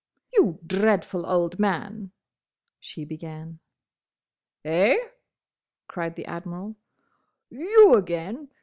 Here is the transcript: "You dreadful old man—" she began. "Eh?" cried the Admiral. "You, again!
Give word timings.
"You 0.33 0.57
dreadful 0.65 1.27
old 1.27 1.59
man—" 1.59 2.09
she 2.79 3.05
began. 3.05 3.59
"Eh?" 4.65 4.97
cried 5.87 6.15
the 6.15 6.25
Admiral. 6.25 6.75
"You, 7.51 7.93
again! 7.93 8.49